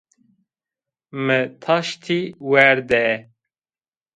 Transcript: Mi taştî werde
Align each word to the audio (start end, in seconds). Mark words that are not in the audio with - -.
Mi 1.25 1.39
taştî 1.63 2.19
werde 2.51 3.05